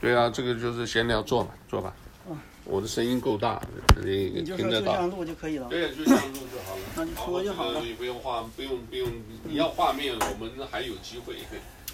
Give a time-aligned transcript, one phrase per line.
[0.00, 1.94] 对啊，这个就是闲聊，坐吧，坐吧。
[2.28, 3.60] 嗯，我的声音够大，
[4.04, 4.80] 你听得到。
[4.80, 5.68] 说就这样录就可以了。
[5.68, 6.82] 对，就这样录就好了。
[6.94, 7.80] 那你说就好了。
[7.80, 9.10] 你不用画，不用不用，
[9.44, 11.36] 你要画面，我们还有机会。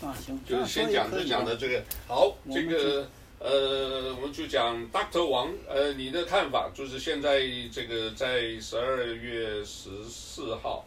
[0.05, 0.39] 啊，行。
[0.45, 1.83] 就是先讲这讲的这个。
[2.09, 3.07] 好，这个
[3.39, 7.41] 呃，我们就讲 Doctor 王，呃，你的看法就是现在
[7.73, 10.85] 这个在十二月十四号，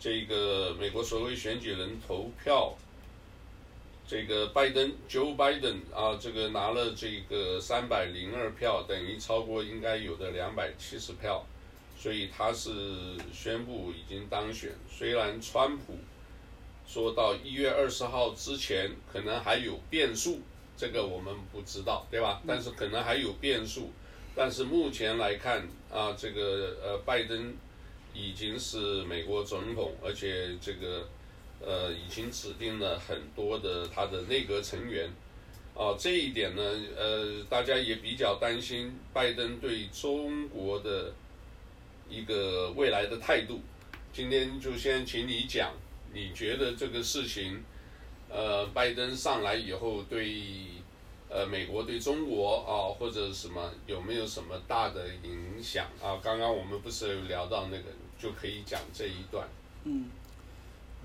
[0.00, 2.74] 这个美国所谓选举人投票。
[4.14, 11.44] 这个拜登，Joe Biden 啊，这个拿了这个三百零二票，等于超过应该有的两百七十票，
[11.98, 12.70] 所以他是
[13.32, 14.70] 宣布已经当选。
[14.88, 15.98] 虽然川普
[16.86, 20.40] 说到一月二十号之前可能还有变数，
[20.76, 22.40] 这个我们不知道，对吧？
[22.46, 23.90] 但是可能还有变数。
[24.36, 27.52] 但是目前来看啊，这个呃，拜登
[28.14, 31.04] 已经是美国总统，而且这个。
[31.66, 35.08] 呃，已经指定了很多的他的内阁成员，
[35.74, 36.62] 啊，这一点呢，
[36.96, 41.12] 呃，大家也比较担心拜登对中国的
[42.08, 43.60] 一个未来的态度。
[44.12, 45.72] 今天就先请你讲，
[46.12, 47.64] 你觉得这个事情，
[48.28, 50.42] 呃，拜登上来以后对，
[51.28, 56.20] 呃，美国对中国啊，或者什么有没有什么大的影响啊？
[56.22, 57.84] 刚刚我们不是聊到那个，
[58.18, 59.48] 就可以讲这一段。
[59.84, 60.10] 嗯。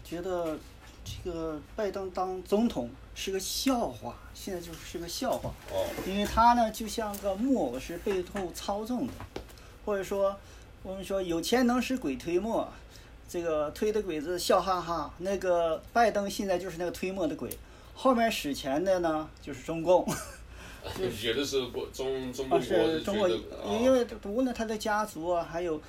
[0.09, 0.57] 觉得
[1.05, 5.51] 这个拜登当总统是个笑话，现在就是个笑话。
[5.71, 5.85] 哦。
[6.07, 9.13] 因为他呢，就像个木偶是背后操纵的，
[9.85, 10.35] 或者说
[10.81, 12.67] 我们说有钱能使鬼推磨，
[13.27, 15.13] 这个推的鬼子笑哈哈。
[15.19, 17.47] 那个拜登现在就是那个推磨的鬼，
[17.93, 20.11] 后面使钱的呢就是中共。
[20.97, 22.61] 你觉得是国中中国啊？
[22.61, 23.29] 是中国，
[23.79, 25.79] 因为无论他的家族啊，还有。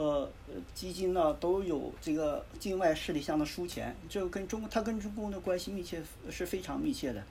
[0.00, 0.26] 呃，
[0.74, 7.22] 基金呢都有这个境外势力向他输钱，这个跟中他跟中共的关系密切是非常密切的。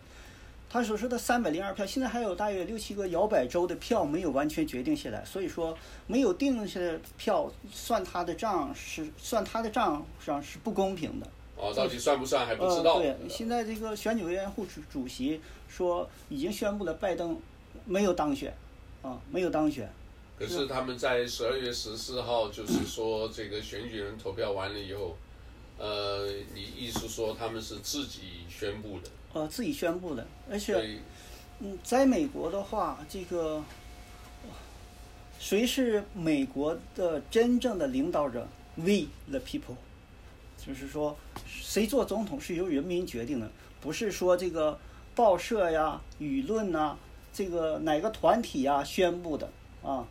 [0.70, 5.76] 他所说的三百零二票，现在还有大约六七个摇摆州的票没有完全决定下来，所以说
[6.06, 11.26] 没有定下来的票算他的账是算他的账上是不公平的。
[11.58, 12.98] 哦，到底算不算还不知道。
[12.98, 17.36] 呃、对，现在这个选举委员会主主席说已经宣布了拜登
[17.86, 18.54] 没有当选，
[19.02, 19.92] 啊，没有当选。
[20.40, 25.18] 可是他们在十二月十四号，就是说这个选举人投票完了以后，
[25.78, 29.10] 呃，你意思说他们是自己宣布的？
[29.34, 31.02] 呃，自己宣布的，而且，
[31.60, 33.62] 嗯，在美国的话，这个
[35.38, 38.48] 谁是美国的真正的领导者
[38.78, 39.76] ？We the people，
[40.66, 43.52] 就是说谁做总统是由人民决定的，
[43.82, 44.80] 不是说这个
[45.14, 46.98] 报社呀、舆论呐、
[47.34, 49.50] 这个哪个团体呀宣布的
[49.84, 50.08] 啊。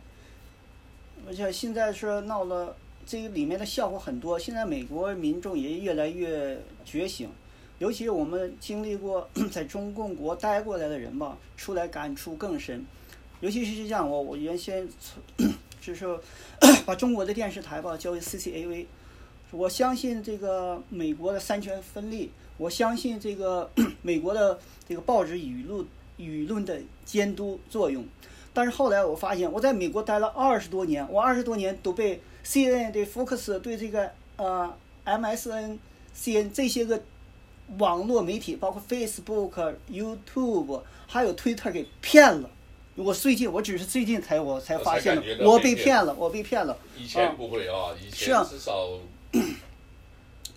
[1.27, 2.75] 而且现在是闹了，
[3.05, 4.37] 这个里面的笑话很多。
[4.37, 7.29] 现在美国民众也越来越觉醒，
[7.77, 12.85] 尤其是我们经历过在中共国待过来的人吧，出来感触更深。
[13.41, 14.87] 尤其是这样，我我原先
[15.79, 16.05] 就是
[16.85, 18.85] 把中国的电视台吧交给 CCAV，
[19.51, 23.69] 我相信这个美国的三权分立，我相信这个
[24.01, 25.85] 美国的这个报纸舆论
[26.17, 28.03] 舆论的监督作用。
[28.53, 34.73] 但是后来我发现，我在美国待了二十多年，我二十多年都被 CNN 对福克斯对这个呃
[35.05, 35.77] MSN、
[36.15, 37.01] CNN 这些个
[37.77, 42.49] 网络媒体，包括 Facebook、YouTube 还有 Twitter 给骗了。
[42.95, 46.77] 我最近我只是最近才我才发现了，我被骗了，我被骗了。
[46.97, 48.89] 以前不会啊，以前至少。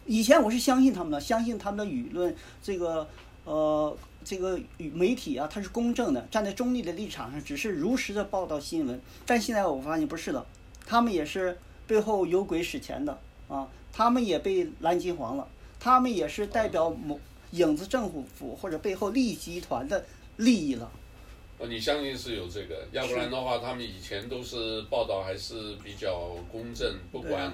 [0.04, 3.06] 以前我是相信他们的，相信他们的舆论，这个
[3.44, 3.96] 呃。
[4.24, 9.00] 这个媒体啊，它是公正的，站在中立的立场上，只是如实的报道新闻。
[9.26, 10.46] 但现在我发现不是的，
[10.86, 11.58] 他们也是
[11.88, 15.48] 背后有鬼使钱的啊，他们也被蓝金黄了，
[15.80, 17.18] 他们也是代表某
[17.50, 20.88] 影子政府或者背后利益集团的利益了。
[21.68, 27.52] 你相信是有这个，要不然的话，他们以前都是报道还是比较公正，不管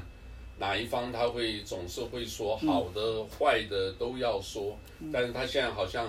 [0.59, 4.77] 哪一方，他会总是会说好的、嗯、坏的都要说，
[5.13, 6.07] 但是他现在好像。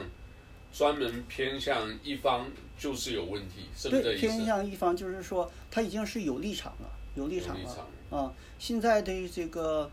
[0.71, 2.45] 专门偏向一方
[2.77, 4.21] 就是有问题，是不是这意思？
[4.21, 8.31] 对，偏向一方就是说他已经是有立场了，有立场了啊。
[8.59, 9.89] 现在的这个，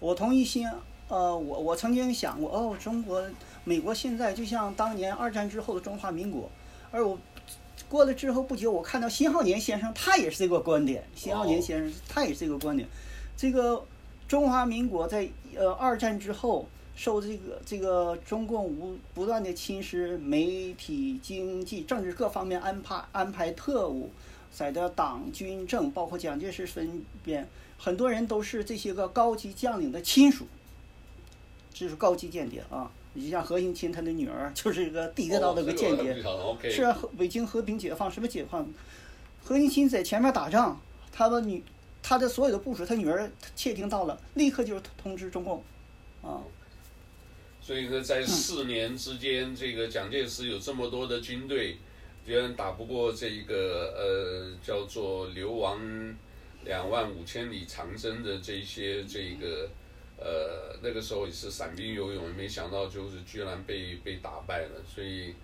[0.00, 0.68] 我同意新，
[1.08, 3.26] 呃，我我曾经想过，哦，中国、
[3.64, 6.50] 美国现在就像当年二战之后的中华民国，
[6.90, 7.18] 而我
[7.88, 12.86] 过了之后不久，我看到辛浩年先生他也是这个观点，辛浩年先生他也是这个观点，
[13.34, 13.82] 这个
[14.28, 16.68] 中华民国在呃二战之后。
[16.98, 24.10] 受这个这个中共无不断的侵蚀，媒体、经济、政治各方面安排安排特务，
[24.52, 27.46] 在的党军政，包括蒋介石身边，
[27.78, 30.48] 很多人都是这些个高级将领的亲属，
[31.72, 36.20] 这是高级间谍啊，你像何应钦他的女儿就是一个第一个到那个间谍，
[36.68, 38.66] 是啊，北京和平解放什么解放？
[39.44, 40.80] 何应钦在前面打仗，
[41.12, 41.62] 他的女，
[42.08, 45.62] 他的所有的部署，他女儿窃听到了，立刻就通知中共，
[46.22, 46.40] 啊。
[47.60, 51.76] 所以呢，在四年之间，这个蒋介石有这么多的军队，
[52.24, 55.78] 居然打不过这一个呃叫做流亡
[56.64, 59.68] 两万五千里长征的这些这个
[60.16, 65.34] 呃那个时候也是散兵游勇，没想到就是居然被被打败了，所以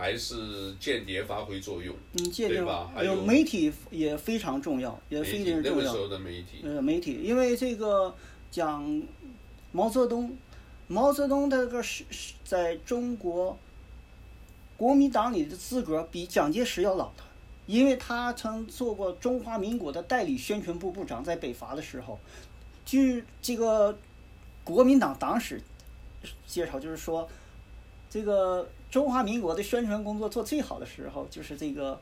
[0.00, 2.90] 还是间谍发挥作用，嗯，间谍对吧？
[2.94, 5.76] 还有媒体也非常重要，也非常重要。
[5.76, 8.14] 那个时候的媒体，呃，媒体，因为这个
[8.50, 9.02] 讲
[9.72, 10.34] 毛泽东。
[10.92, 13.56] 毛泽东这个是是在中国
[14.76, 17.22] 国民党里的资格比蒋介石要老的，
[17.66, 22.18] 因为他曾做过中华民国的代理宣传部部长，在北伐的时候，
[22.84, 23.96] 据这个
[24.64, 25.62] 国民党党史
[26.44, 27.28] 介绍，就是说，
[28.10, 31.98] 这个中华民国的宣传工作做最好的时候，就是这个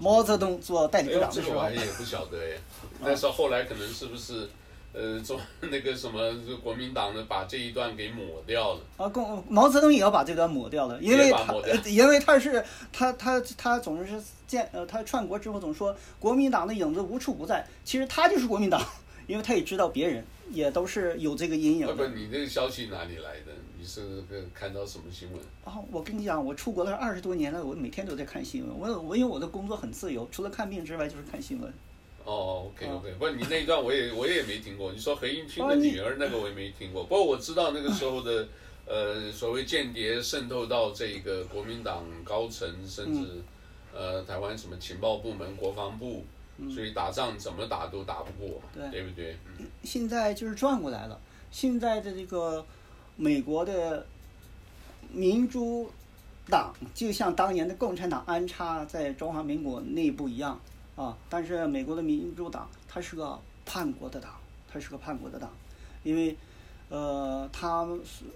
[0.00, 1.46] 毛泽东做代理部长的时候。
[1.46, 2.58] 这个我还也不晓得哎，
[3.04, 4.48] 但是后来可能是不是？
[4.94, 6.20] 呃，做 那个什么，
[6.62, 8.80] 国民党呢，把这一段给抹掉了。
[8.98, 11.54] 啊，共毛泽东也要把这段抹掉了，因为他，
[11.88, 12.62] 因为他是
[12.92, 18.86] 他他他总是建呃，他篡国之后总说国民党的影子无处不在，其实他就是国民党，
[19.26, 20.22] 因为他也知道别人
[20.52, 21.94] 也都是有这个阴影的。
[21.94, 23.52] 不，你这个消息哪里来的？
[23.78, 24.22] 你是
[24.54, 25.40] 看到什么新闻？
[25.64, 28.78] 啊，我跟你讲，我出国了二十多年了，我每天都在看新闻。
[28.78, 31.72] 我我因为我的工作很自由，除了看病之外就是看新闻。
[32.24, 34.92] 哦，OK OK，不，你那一段我也我也没听过。
[34.92, 37.02] 你说何应钦的女儿那个我也没听过。
[37.02, 38.46] 不过我知道那个时候的，
[38.86, 43.42] 呃，所谓间谍渗透到这个国民党高层，甚至
[43.92, 46.24] 呃台湾什么情报部门、国防部，
[46.72, 49.36] 所以打仗怎么打都打不过，对对不对？
[49.82, 51.20] 现在就是转过来了。
[51.50, 52.64] 现在的这个
[53.16, 54.06] 美国的
[55.10, 55.90] 民主
[56.48, 60.60] 党，就像当年的共产党安插在中华民国内部一样。
[60.94, 61.16] 啊！
[61.30, 64.30] 但是美国的民主党，它是个叛国的党，
[64.70, 65.50] 它是个叛国的党，
[66.02, 66.36] 因为，
[66.90, 68.26] 呃，他们是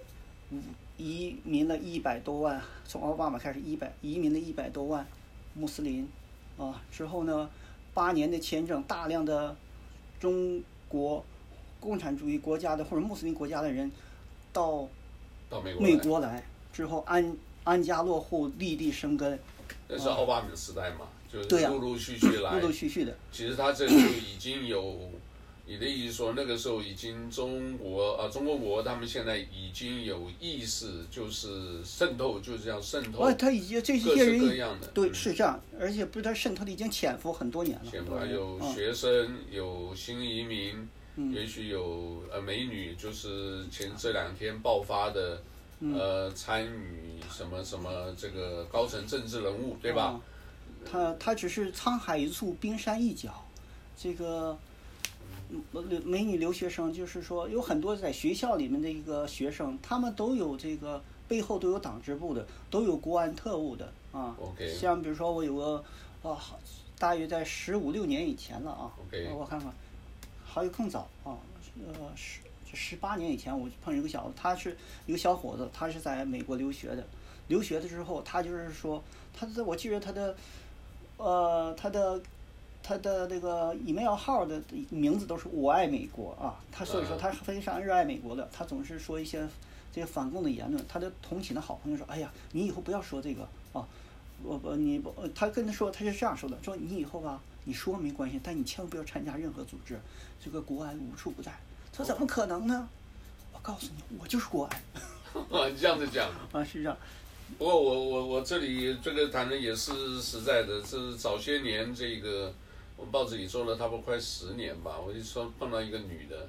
[0.97, 5.07] 移民了一百多万，从奥巴马开始一百移民了一百多万
[5.53, 6.09] 穆斯林，
[6.57, 7.49] 啊，之后呢，
[7.96, 9.56] 八年的签证，大量的
[10.20, 11.25] 中国
[11.81, 13.90] 共产主义国家的或者穆斯林国家的人
[14.52, 14.87] 到
[15.48, 16.44] 到美国来
[16.75, 17.34] 之后安
[17.64, 19.38] 安家落户，立地生根。
[19.88, 21.06] 那是奥巴马时代嘛？
[21.06, 23.16] 啊就是陆陆续续来，陆陆续续的。
[23.32, 25.10] 其实他这就已经有，
[25.69, 33.25] 你的意思说那个时候已经中国啊，中国国他们现在已经有意识，就是渗透，就是这样渗透。
[33.25, 37.91] 哦，他已经这些人各样的，对，是这样，而且不是他渗透的已经潜伏很多年了。
[37.91, 40.89] 潜伏有学生，有新移民，
[41.33, 45.43] 也许有呃美女，就是前这两天爆发的，
[45.81, 50.21] 呃，参与什么什么这个高层政治人物，对吧？
[50.89, 53.43] 他他只是沧海一粟，冰山一角。
[53.99, 54.57] 这个
[56.04, 64.37] 美女留学生，就是说有很多在学校里面的一个学生，他们都有这个背后都有党支部的，都有国安特务的啊。
[64.78, 65.84] 像比如说我有个
[66.22, 66.38] 啊，
[66.98, 68.93] 大约在十五六年以前了啊。
[69.34, 69.72] 我看看，
[70.44, 71.38] 还有更早啊，
[71.76, 72.40] 呃十
[72.75, 74.76] 十八年以前，我碰见一个小子，他是
[75.06, 77.06] 一个小伙子，他是在美国留学的。
[77.48, 79.02] 留学的时候，他就是说，
[79.32, 80.37] 他的我记得他的。
[81.19, 82.20] 呃，他的
[82.86, 89.40] 他的那个 email 号的名字都是“我爱美国”啊，他所以说他非常热爱美国的，他总是说一些
[89.93, 90.84] 这些反共的言论。
[90.86, 93.84] 他的同寝的好朋友说：“哎呀，你以后不要说这个啊，
[94.44, 99.98] 我不你不，他跟他说他是这样说的，说你以后吧，你说没关系，但你千万不要参加任何组织，
[100.40, 101.52] 这个国安无处不在。”
[101.93, 102.88] 他说：“怎么可能呢？
[103.52, 104.82] 我告诉你，我就是国安。”
[105.50, 106.96] 啊，你这样子讲啊，是这样。
[107.58, 112.52] 不过我我我这里这个谈的也是实在的，是早些年这个
[112.96, 116.48] 我们报纸里做了差不多快十年吧，我就说碰到一个女的，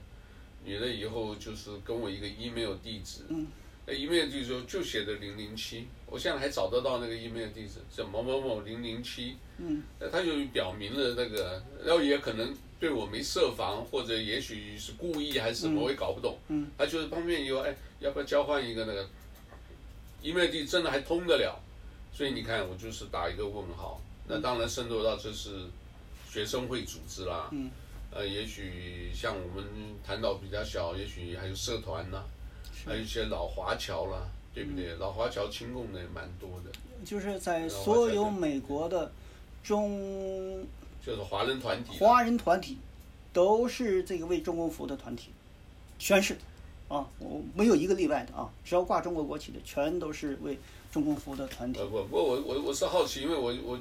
[0.64, 3.48] 女的以后就是跟我一个 email 地址，嗯，
[3.86, 19.08] 那 email 地址就写的零零七，我现在还找得到那个 email 地址，叫某某某零零七，嗯，那他就表明了那个，然后也可能对我没设防，或者也许是故意还是什么，我也搞不懂，嗯，他就是旁边有哎，要不要交换一个那个
[20.22, 21.62] ？email 地真的还通得了，
[22.14, 24.02] 所以你看，我就是打一个问号。
[24.30, 25.68] 那当然渗透到这是
[26.30, 27.70] 学生会组织啦，嗯，
[28.12, 29.66] 呃，也许像我们
[30.06, 32.24] 谈到比较小，也许还有社团啦，
[32.86, 34.96] 还有一些老华侨啦，对不对？
[34.96, 36.72] 老华侨亲共的也蛮多的。
[37.06, 39.12] 就是在所有美国的
[39.64, 40.66] 中，
[41.06, 42.78] 就是华人团体，华人团体
[43.32, 45.30] 都是这个为中共服务的团体，
[45.98, 46.38] 全是。
[46.90, 50.58] 啊，我没有一个例外的啊，只要挂中国国旗的，全都是为
[50.98, 51.80] 中共服务的团体。
[51.80, 53.78] 不不，我我我是好奇，因为我我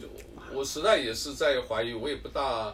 [0.52, 2.68] 我实在也是在怀疑，我也不大，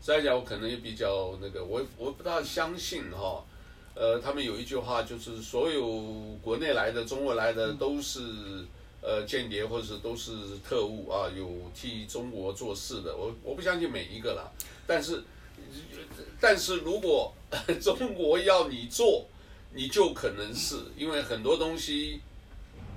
[0.00, 3.44] 实在讲我可能也比较那个，我我不大相信哈，
[3.94, 5.86] 呃，他们有一句话就是所有
[6.42, 8.20] 国内来的、中国来的都是
[9.00, 10.32] 呃间谍或者是都是
[10.68, 14.50] 特务啊，有替中国做事的，我我不相信每一个啦，
[14.88, 15.22] 但是
[16.40, 17.32] 但是如果
[17.80, 19.26] 中国要你做。
[19.76, 22.20] 你就可能是因为很多东西，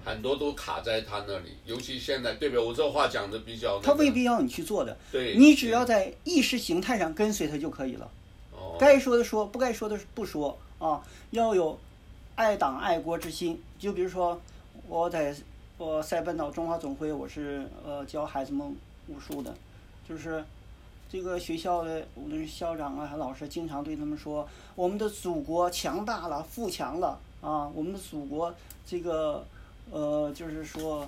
[0.08, 2.66] 很多都卡在他那里，尤其现在，对不对？
[2.66, 3.86] 我这话讲的比较、那个。
[3.86, 8.10] 他未必要你去做的，对，你只要在意识形态上跟随他就可以了。
[8.54, 8.78] 哦。
[8.80, 11.78] 该说的说，不该说的不说啊，要有
[12.36, 13.62] 爱党爱国之心。
[13.78, 14.40] 就比如说，
[14.88, 15.36] 我在
[15.78, 18.76] 我塞班岛中华总会，我是呃教孩子们
[19.08, 19.54] 武术的，
[20.08, 20.44] 就是。
[21.10, 24.46] 这个学校的无论是校长啊，还老师，经常对他们说
[24.76, 27.66] ：“我们的祖国强大了，富强了啊！
[27.74, 28.54] 我们的祖国
[28.86, 29.48] 这个
[29.92, 31.08] 呃，就是说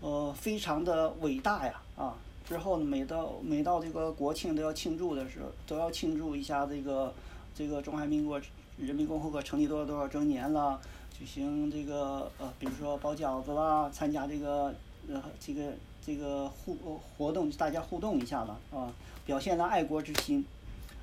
[0.00, 2.14] 呃，非常的伟大呀啊！”
[2.46, 7.12] 之后呢，每到每到这个国庆都要庆祝的时候，都要庆祝一下这个
[7.54, 8.40] 这个中华民国
[8.78, 10.80] 人民共和国成立多少多少周年了，
[11.18, 14.74] 举行这个呃，比如说包饺子啦，参加这个
[15.08, 15.72] 呃这个
[16.04, 16.76] 这个互
[17.16, 18.92] 活动，大家互动一下了啊。
[19.24, 20.46] 表现了爱国之心，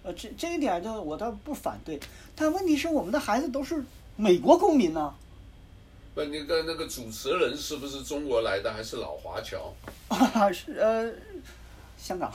[0.01, 1.99] 呃，这这一点就我倒不反对，
[2.37, 3.83] 但问题是我们的孩子都是
[4.15, 5.13] 美国公民呢、
[6.13, 9.74] 不，那个那个主持人是不是中国来的还是老华侨？
[10.08, 11.12] 啊，是呃，
[11.98, 12.32] 香港。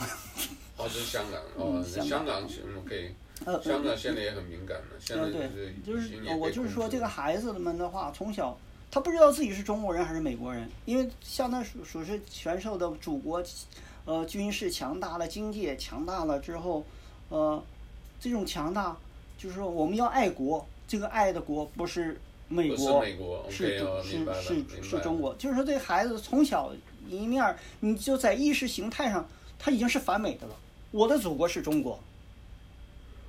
[0.77, 3.11] 哦，是香港哦，香港行可以。
[3.45, 8.59] 呃，香港现在也很敏感的，现在就是就是我就是说这个孩子们的话，从小
[8.91, 13.43] 他不知道自己是中国人还是美国人，因为像那属属是全受的祖国。
[14.05, 16.83] 呃，军事强大了，经济也强大了之后，
[17.29, 17.63] 呃，
[18.19, 18.97] 这种强大
[19.37, 23.05] 就是说我们要爱国，这个爱的国不是美国，
[23.51, 25.35] 是是是是中国。
[25.35, 26.73] 就是说，这孩子从小
[27.09, 29.29] 一面你就在意识形态上，
[29.59, 30.57] 他已经是反美的了。
[30.91, 32.01] 我的祖国是中国。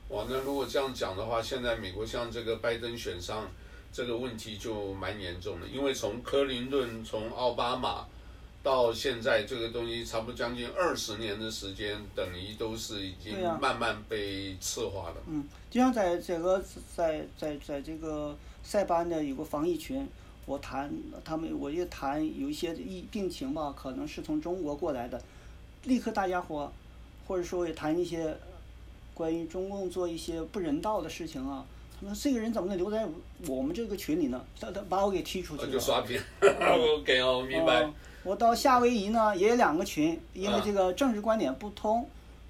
[0.09, 3.51] 哇，那如果这样讲的话，现在美国像这个拜登选上，
[3.91, 8.07] 这个问题就蛮严重的，因为从克林顿，从奥巴马。
[8.69, 15.15] 到现在这个东西差不多将近二十年的时间，等于都是已经慢慢被赤化了。
[15.15, 16.63] 啊、嗯，就像在这个
[16.95, 20.07] 在在在这个塞班的有个防疫群，
[20.45, 20.93] 我谈
[21.25, 25.19] 他们，我就谈有一些疫病情吧，可能是从中国过来的，
[25.85, 26.71] 立刻大家伙，
[27.27, 28.37] 或者说也谈一些
[29.15, 31.65] 关于中共做一些不人道的事情啊。
[31.99, 33.07] 他们说这个人怎么能留在
[33.47, 34.39] 我们这个群里呢？
[34.61, 35.71] 他他把我给踢出去了。
[35.71, 36.21] 就刷屏。
[36.39, 37.81] OK 哦，明白。
[37.81, 37.93] 哦
[38.29, 42.07] 我到夏威夷呢，也有两个群，因为这个政治观点不通，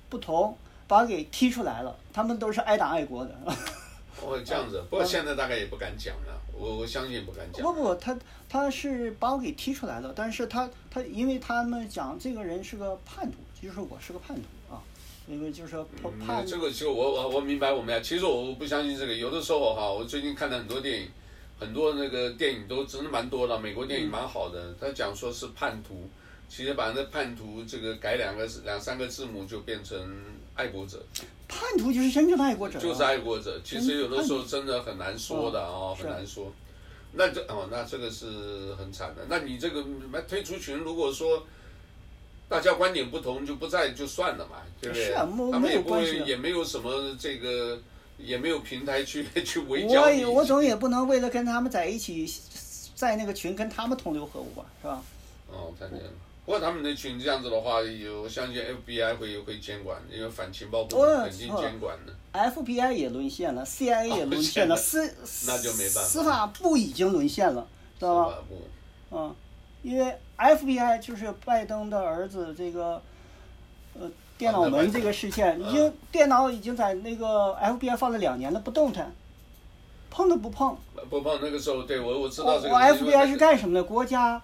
[0.10, 0.54] 不同，
[0.90, 1.96] 把我给踢出来了。
[2.12, 3.34] 他们都是爱党爱国的。
[4.22, 7.64] 哦，这样子，不过现在大概也不敢讲了，我我相信也不敢讲。
[7.64, 8.14] 不不，他
[8.50, 14.84] 他是把我给踢出来了，但是他他因为他们讲这个人是个叛徒，就是我是个叛徒啊，
[15.30, 15.88] 因为就是说
[16.28, 16.44] 叛。
[16.44, 21.08] 嗯，这个其实我我我明白我们呀，其实我不相信这个，有的时候哈，我最近看了很多电影。
[21.60, 24.74] 很多那个电影都真的蛮多的，美国电影蛮好的。
[24.80, 26.10] 他讲说是叛徒，
[26.48, 30.00] 其实把那叛徒这个改两个两三个字母就变成
[30.56, 31.06] 爱国者。
[31.50, 32.80] 叛徒就是真正的爱国者。
[32.80, 36.50] 就是爱国者，其实有的时候真的很难说的哦，很难说。
[37.12, 39.26] 那这哦，那这个是很惨的。
[39.28, 39.84] 那你这个
[40.30, 41.46] 退出群，如果说
[42.48, 45.14] 大家观点不同就不在就算了嘛，对不对？
[45.52, 47.78] 他们也不会也没有什么这个。
[48.20, 50.26] 也没有平台去去围剿你。
[50.26, 52.32] 我我总也不能为了跟他们在一起，
[52.96, 55.02] 在那个群跟他们同流合污吧，是吧？
[55.48, 56.10] 哦，看见了。
[56.46, 62.14] 不过他们的群这样子的话，有相信 FBI 会会监管，因为反情报部门肯定监管的。
[62.34, 65.14] FBI 也沦陷了，CIA 也沦陷了， 司
[65.46, 66.02] 那就没办法。
[66.02, 67.68] 司法部已经沦陷了，
[68.00, 68.30] 知道吧？
[68.30, 68.68] 司法部。
[69.12, 69.36] 嗯，
[69.84, 73.02] 因为 FBI 就是拜登的儿子，这个，呃。
[74.40, 79.14] 电脑门这个事件，已经电脑已经在那个 FBI 放了两年了，不动弹，
[80.10, 80.78] 碰都不碰。
[81.10, 82.74] 不碰，那个时候，对我我知道这个。
[82.74, 83.84] 我 FBI 是干什么的？
[83.84, 84.42] 国家。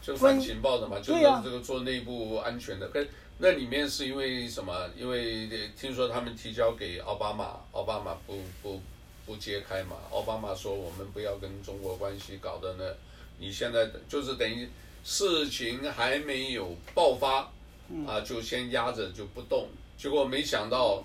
[0.00, 2.88] 就反情报的嘛，就是这个做内部安全的。
[2.88, 3.06] 跟
[3.38, 4.72] 那里面是因为什么？
[4.96, 8.80] 因为听说他们提交给奥巴马，奥巴马不不
[9.26, 9.96] 不揭开嘛。
[10.10, 12.84] 奥巴马说我们不要跟中国关系搞的呢。
[13.38, 14.66] 你现在就是等于
[15.04, 17.50] 事情还没有爆发。
[18.06, 21.04] 啊，就先压着就不动，结果没想到，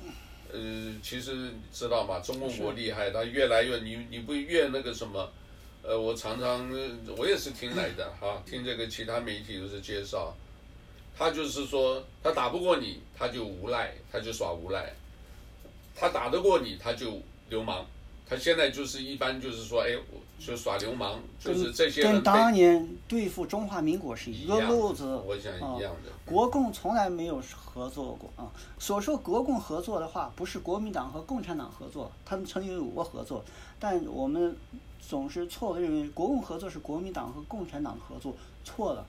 [0.52, 0.60] 呃，
[1.02, 2.20] 其实你知道吗？
[2.20, 5.32] 中共国厉害，他越来越你你不越那个什么，
[5.84, 6.70] 呃，我常常
[7.18, 10.36] 我也是听来的哈，听这个其他媒体都是介绍，
[11.18, 14.94] 他就是说他打不过你，他就无赖，他就耍无赖，
[15.96, 17.86] 他打得过你，他就流氓，
[18.32, 19.90] 他现在就是一般就是说，哎，
[20.40, 25.22] 就耍流氓，就是这些人跟当年对付中华民国是一个路子。
[25.28, 26.10] 我想一样的。
[26.10, 28.50] 啊、国共从来没有合作过啊。
[28.80, 33.44] 所说国共合作的话，不是国民党和共产党合作，他们曾经有过合作，
[33.78, 34.56] 但我们
[35.06, 38.34] 总是错的认为国共合作是国民党和共产党的合作，
[38.64, 39.06] 错了，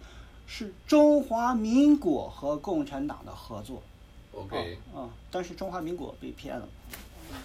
[0.49, 3.81] 是中华民国和共产党的合作。
[4.33, 4.79] OK。
[4.93, 6.69] 啊，但是中华民国被骗了。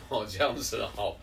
[0.10, 1.16] 哦，这样子好。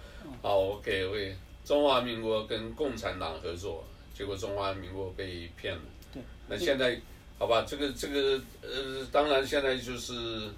[0.43, 3.83] 好，OK，为中华民国跟共产党合作，
[4.15, 5.83] 结果中华民国被骗了。
[6.13, 7.01] 对，那现在，
[7.39, 10.51] 好吧，这个这个呃，当然现在就是，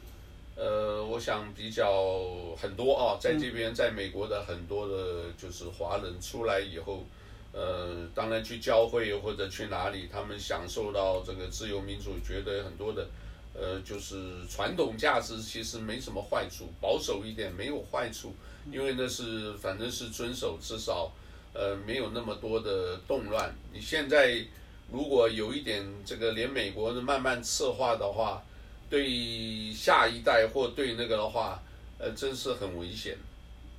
[0.57, 2.15] 呃，我想比较
[2.61, 7.05] 很多啊，在这边，在美国的很多的，就是华人出来以后，
[7.53, 13.07] 呃，当然去教会或者去哪里，他们享受到这个自由民主，觉得很多的，
[13.55, 18.35] 呃，就是传统价值其实没什么坏处，保守一点没有坏处。
[18.71, 21.11] 因为那是反正是遵守，至少，
[21.53, 23.55] 呃，没有那么多的动乱。
[23.73, 24.45] 你现在
[24.91, 28.43] 如果有一点这个，连美国的慢慢策划的话，
[28.91, 31.63] 对下一代或对那个的话，
[31.99, 33.17] 呃，真是很危险，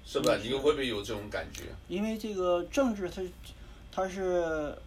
[0.06, 0.38] 是吧？
[0.42, 1.64] 你会不会有这种感觉？
[1.88, 3.22] 因为这个政治它，
[3.92, 4.78] 它是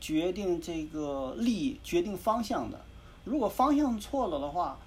[0.00, 2.78] 决定这个利益、决定方向的。
[3.24, 4.78] 如果方向错了的话，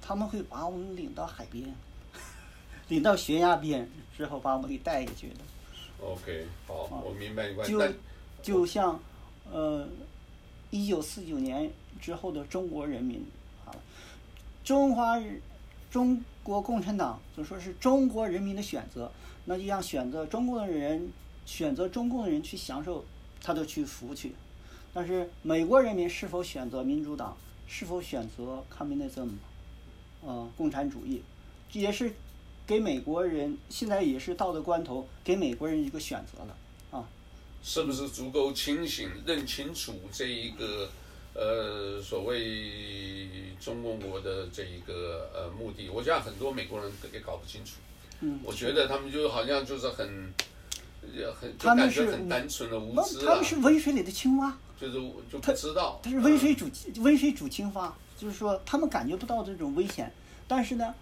[0.00, 1.74] 他们会把我们领到海边。
[2.88, 5.36] 领到悬崖边之后，把我们给带下去的。
[6.00, 7.56] OK，好，我明白你。
[7.64, 7.82] 就
[8.42, 9.00] 就像，
[9.50, 9.88] 呃，
[10.70, 13.24] 一九四九年之后的中国人民，
[13.64, 13.74] 啊，
[14.62, 15.20] 中华
[15.90, 19.10] 中国共产党就说是中国人民的选择，
[19.46, 21.10] 那就让选择中共的人
[21.44, 23.04] 选择中共的人去享受，
[23.42, 24.32] 他就去服去。
[24.94, 29.30] 但是美国人民是否选择民主党，是否选择 communism，
[30.22, 31.22] 呃，共产主义，
[31.72, 32.14] 也是。
[32.66, 36.56] 给美国人现在也是到了关头，给美国人一个选择了
[36.90, 37.08] 啊！
[37.62, 40.90] 是不是足够清醒，认清楚这一个
[41.32, 43.28] 呃所谓
[43.60, 45.88] 中共国的这一个呃目的？
[45.88, 47.74] 我想很多美国人也搞不清楚。
[48.20, 50.34] 嗯，我觉得他们就好像就是很
[51.40, 54.94] 很他们是很单纯的无知、啊、他们是温水里的青蛙，就是
[55.30, 56.00] 就不知道。
[56.02, 60.12] 他，他是温水煮温、嗯、水煮青蛙，就是说他们感觉不到这种危险，
[60.48, 60.92] 但是呢。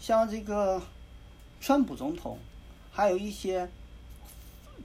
[0.00, 0.80] 像这个，
[1.60, 2.38] 川普总统，
[2.90, 3.68] 还有一些，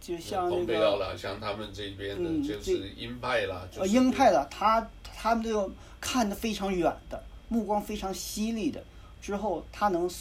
[0.02, 8.84] 就像那个，了，像他们这边的就是鹰派了，呃，鹰派的，他他们都看得非常远的，目光非常犀利的，
[9.22, 10.12] 之后他能，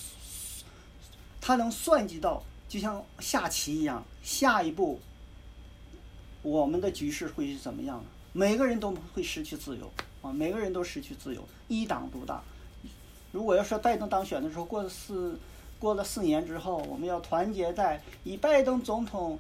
[1.41, 5.01] 他能算计到，就像下棋一样，下一步，
[6.43, 8.05] 我们的局势会是怎么样的？
[8.33, 9.91] 每个人都会失去自由
[10.23, 12.41] 啊，每个人都失去自由，一党独大。
[13.35, 15.37] 如果要说拜登当选的时候，过了四，
[15.81, 19.37] 过了四年之后，我们要团结在以拜登总统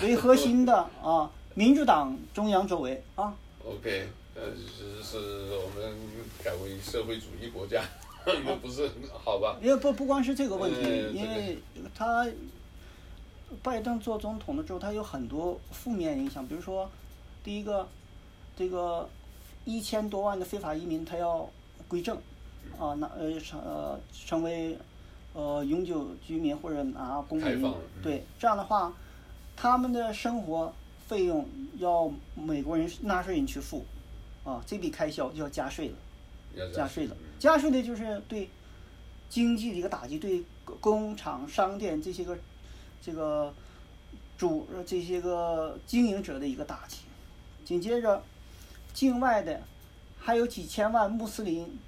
[0.00, 3.34] 为核心的 啊民主党中央周围啊。
[3.66, 5.18] OK，呃，是是
[5.56, 5.92] 我们
[6.44, 7.82] 改为社会主义国家，
[8.24, 8.88] 那不是
[9.24, 9.58] 好吧？
[9.60, 11.58] 因为不不光是这个问题，嗯、因为
[11.92, 12.24] 他
[13.64, 16.88] 拜登做总统了之后，他有很多负面影响，比如说，
[17.42, 17.88] 第一个，
[18.56, 19.10] 这个
[19.64, 21.50] 一千多万的非法移民，他要
[21.88, 22.16] 归正。
[22.78, 24.76] 啊，那呃成呃成为
[25.32, 28.92] 呃永久居民或者拿公民，嗯、对，这样的话，
[29.56, 30.72] 他们的生活
[31.06, 33.84] 费用要美国人纳税人去付，
[34.44, 35.88] 啊，这笔开销就要加税
[36.54, 38.48] 了，加税了，加税的就是对
[39.28, 40.44] 经济的一个打击，对
[40.80, 42.36] 工厂、商店这些个
[43.00, 43.52] 这个
[44.36, 46.98] 主这些个经营者的一个打击。
[47.64, 48.22] 紧接着，
[48.92, 49.62] 境外的
[50.18, 51.78] 还有几千万穆斯林。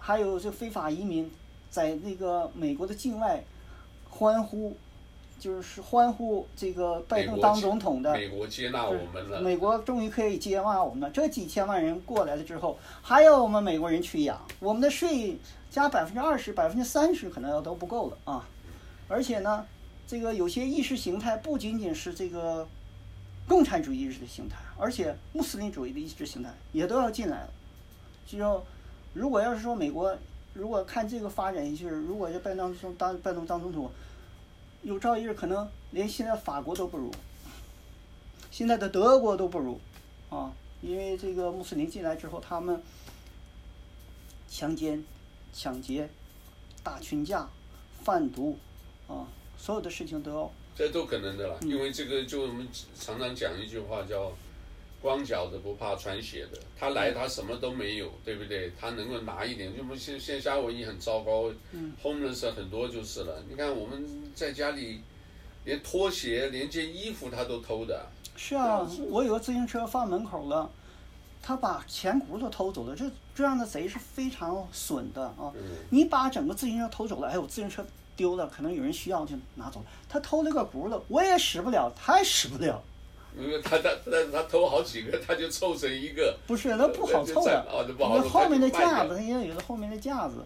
[0.00, 1.30] 还有这非法移民，
[1.70, 3.44] 在那个美国的境外
[4.08, 4.74] 欢呼，
[5.38, 8.12] 就是欢呼这个拜登当总统的。
[8.12, 9.40] 美国接纳我们了。
[9.40, 11.10] 美国终于可以接纳我们了。
[11.10, 15.38] 这几千万人过来了之后，还要我们美国人去养，我们的税
[15.70, 18.48] 加百分之二十、百分之三十可能要都不够了啊！
[19.06, 19.64] 而且呢，
[20.08, 22.66] 这个有些意识形态不仅仅是这个
[23.46, 27.50] 共产主义意识形态，而且穆斯林主义的意识形态也都要进来了，
[28.26, 28.64] 就。
[29.12, 30.16] 如果要是说美国，
[30.54, 33.90] 如果看这个发展趋势，如果要拜登当拜登当总统，
[34.82, 37.10] 有朝一日可能连现在法国都不如，
[38.50, 39.78] 现在的德国都不如，
[40.28, 42.80] 啊，因为这个穆斯林进来之后，他们
[44.48, 45.04] 强奸、
[45.52, 46.08] 抢劫、
[46.84, 47.48] 打群架、
[48.04, 48.56] 贩毒，
[49.08, 49.26] 啊，
[49.58, 50.50] 所有的事情都要。
[50.76, 54.32] 这都可能的啦，因为这个就我们常常讲一句话叫。
[55.00, 58.70] 光脚的不怕穿鞋的，他来他什么都没有，对不对？
[58.78, 61.50] 他能够拿一点，就不现现夏威夷很糟糕
[62.02, 63.42] ，homeless 很多就是了。
[63.48, 65.00] 你看我们在家里，
[65.64, 68.06] 连拖鞋、连件衣服他都偷的。
[68.36, 70.70] 是啊，我有个自行车放门口了，
[71.42, 72.94] 他把前毂都偷走了。
[72.94, 75.52] 这这样的贼是非常损的啊！
[75.88, 77.84] 你把整个自行车偷走了，哎，我自行车
[78.16, 79.86] 丢了，可能有人需要就拿走了。
[80.08, 82.82] 他偷了个轱辘，我也使不了，他也使不了。
[83.38, 86.36] 因为他他他他偷好几个，他就凑成一个。
[86.46, 87.64] 不是，那不好凑呀。
[87.70, 88.28] 哦，那不好凑。
[88.28, 90.44] 后面的架子，他也有个后面的架子，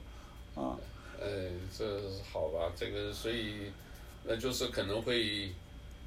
[0.55, 0.77] 啊。
[1.19, 3.73] 呃，这好吧，这个所以，
[4.25, 5.49] 那就是可能会，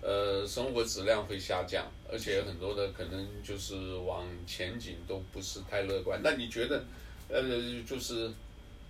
[0.02, 6.20] 呃，生活质量会下降，而且很多的可能就是往前景都不是太乐观。
[6.24, 6.84] 那你觉得，
[7.30, 7.42] 呃，
[7.90, 8.30] 就是，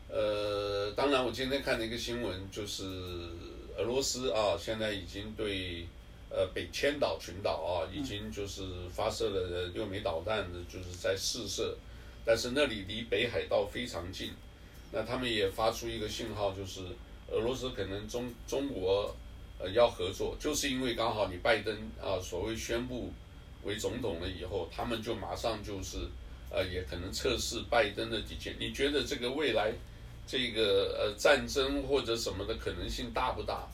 [0.10, 2.84] 呃，当然，我今天看了一个新闻，就是
[3.78, 5.88] 俄罗斯啊，现在已经对。
[6.30, 8.64] 呃，北千岛群岛啊，已经就是
[8.94, 11.78] 发射了六枚导弹的，就是在试射，
[12.26, 14.32] 但是那里离北海道非常近，
[14.92, 16.82] 那他们也发出一个信号，就是
[17.32, 19.16] 俄罗斯可能中中国
[19.58, 23.14] 呃要合作，就是因为刚好你拜登啊所谓宣布
[23.64, 25.98] 为总统了以后，他们就马上就是
[26.52, 28.56] 呃也可能测试拜登的底线。
[28.60, 29.72] 你觉得这个未来
[30.28, 33.66] 这个呃战争或者什么的可能性大不大？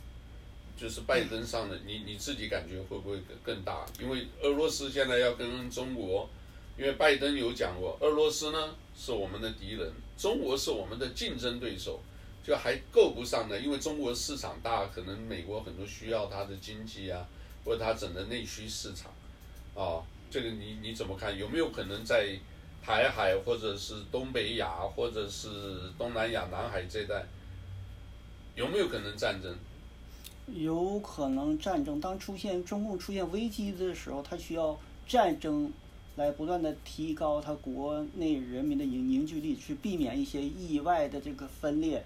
[0.84, 3.86] 就是拜登上的，你你自己感觉会不会更大？
[4.02, 6.30] 因为俄罗斯现在要跟中国，
[6.78, 12.02] 因为拜登有讲过，俄罗斯呢是我们的敌人，中国是我们的竞争对手，
[12.46, 13.58] 就还够不上的。
[13.58, 17.26] 因为中国市场大，可能美国很多需要它的经济啊，
[17.64, 19.10] 或者它整个内需市场，
[19.74, 21.38] 啊，这个你你怎么看？
[21.38, 22.38] 有没有可能在
[22.84, 25.50] 台海或者是东北亚或者是
[25.98, 27.26] 东南亚、南海这带，
[28.54, 29.58] 有没有可能战争？
[30.48, 34.78] 有可能战争，当出现中共出现危机的时候，他需要
[35.08, 35.72] 战争
[36.16, 42.04] 来不断的提高他国内人民的凝凝聚力，去避免一些意外的这个分裂。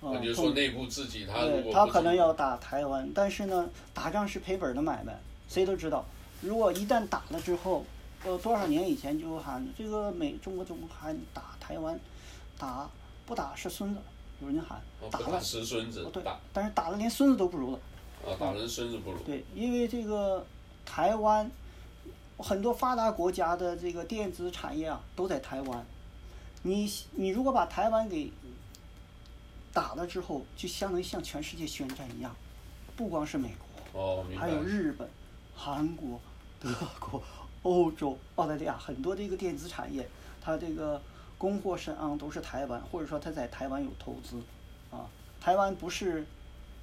[0.00, 5.16] 啊，就说内部自己他对他可能要打台湾，但是呢，打仗是赔本的买卖，
[5.48, 6.04] 谁都知道。
[6.40, 7.84] 如果一旦打了之后，
[8.24, 11.98] 呃，多少年以前就喊这个美中国总喊打台湾，
[12.58, 12.90] 打
[13.26, 14.00] 不打是孙子。
[14.42, 16.20] 有人喊打了是孙子，对，
[16.52, 17.78] 但是打的连孙子都不如了。
[18.26, 19.18] 啊，打人孙子不如。
[19.20, 20.44] 对，因为这个
[20.84, 21.48] 台湾
[22.38, 25.86] 很多发达国家的这个电子产业啊都在台湾。
[26.62, 28.32] 你你如果把台湾给
[29.72, 32.34] 打了之后，就相当于向全世界宣战一样，
[32.96, 33.54] 不光是美
[33.92, 34.24] 国，哦。
[34.36, 35.08] 还有日本、
[35.54, 36.20] 韩国、
[36.58, 37.22] 德国、
[37.62, 40.08] 欧洲、澳大利亚很多这个电子产业，
[40.40, 41.00] 它这个。
[41.42, 44.40] 供货商啊都是台湾，或者说他在台湾有投资，
[44.92, 46.24] 啊，台湾不是，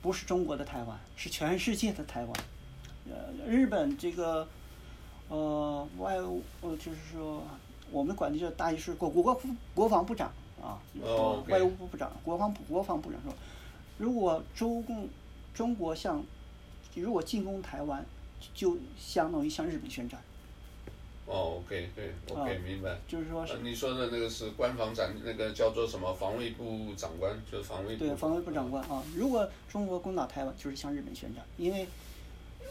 [0.01, 2.33] 不是中国的台湾，是全世界的台湾。
[3.09, 4.45] 呃，日本这个，
[5.29, 7.41] 呃，外务呃就是说，
[7.89, 9.41] 我们管的叫大一是国国
[9.73, 10.29] 国防部长
[10.61, 10.77] 啊，
[11.47, 13.33] 外务部部长，国防部国防部长说，
[13.97, 15.07] 如果中共
[15.53, 16.21] 中国向，
[16.95, 18.05] 如果进攻台湾，
[18.53, 20.19] 就相当于向日本宣战。
[21.31, 22.97] 哦，OK，对，OK，明白。
[23.07, 28.03] 就是说是，你说的那个是官房长，那个叫做什么防卫部长官，就是防卫部。
[28.03, 31.87] 对，防卫部长官啊，如果中国攻打台湾，就是向日本宣战，因为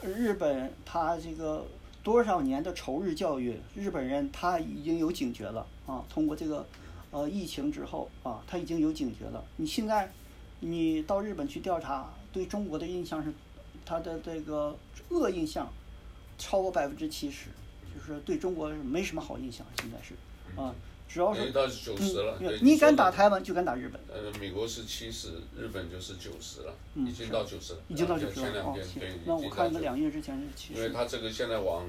[0.03, 1.65] 日本他这个
[2.03, 6.05] 多少年的仇日教育，日本人他已经有警觉了啊。
[6.09, 6.67] 通过这个
[7.13, 9.45] 呃疫情之后啊，他已经有警觉了。
[9.55, 10.11] 你现在
[10.59, 13.33] 你到日本去调查，对中国的印象是
[13.87, 14.77] 他的这个
[15.11, 15.73] 恶印象
[16.37, 17.51] 超过百分之七十。
[17.99, 20.15] 就是对中国没什么好印象，现在是，
[20.61, 20.75] 啊，
[21.09, 24.01] 主要是，到九十了，你敢打台湾就敢打日本。
[24.09, 28.47] 呃，美国是七十，日本就是九十了，已经到九十了，已经到九十了。
[28.47, 30.81] 前两天对，那我看那两月之前是七十。
[30.81, 31.85] 因为他这个现在往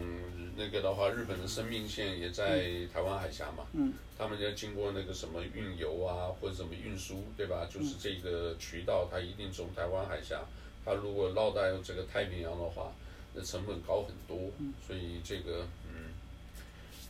[0.56, 7.68] 那个的话，日本的生命线也在台湾海峡嘛，嗯，他们要经过那个什么运油啊，或者什么运输，对吧？
[7.72, 10.42] 就是这个渠道，它一定从台湾海峡，
[10.84, 12.92] 它如果绕到这个太平洋的话，
[13.34, 14.50] 那成本高很多，
[14.88, 15.68] 所以这个。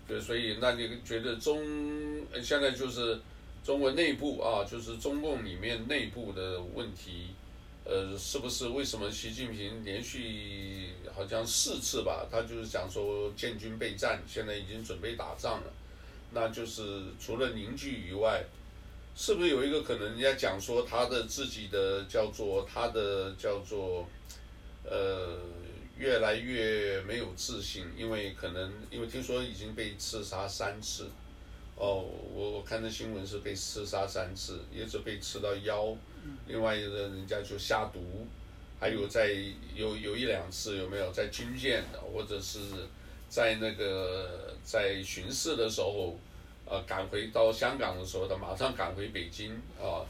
[0.10, 1.64] 对，所以那你觉得中
[2.42, 3.20] 现在就是
[3.64, 7.28] 中国内部啊，就是中共里面内部的问题，
[7.86, 15.72] 呃，是不是为什么习近平连续好像四次吧，他就是讲说建军备战，现在已经准备打仗了，
[16.32, 18.44] 那就是除了凝聚以外，
[19.16, 20.14] 是不是有一个可能？
[20.14, 24.10] 人家讲说他的自己的叫做他的叫做，
[24.84, 25.38] 呃。
[26.00, 31.10] 越来越没有自信，因为可能因为听说已经被刺杀三次，
[31.76, 35.94] 哦，我我看的新闻是被刺杀三次，一直被刺到腰，
[36.48, 38.26] 另外一个人家就下毒，
[38.80, 39.30] 还有在
[39.76, 41.84] 有有一两次有没有在军舰
[42.14, 42.60] 或者是
[43.28, 46.18] 在那个在巡视的时候，
[46.66, 50.08] 呃，赶回到香港的时候，他马上赶回北京啊，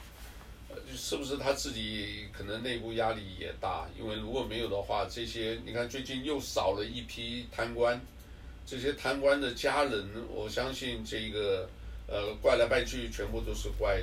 [0.96, 3.88] 是不是他自己可能内部压力也大？
[3.98, 8.00] 因为如果没有的话，这些你看最近又少了一批贪官，
[8.66, 11.70] 这些贪官的家人，我相信这个
[12.08, 14.02] 呃怪来怪去，全部都是怪，